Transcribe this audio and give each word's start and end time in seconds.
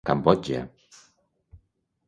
Cambodja. 0.07 0.61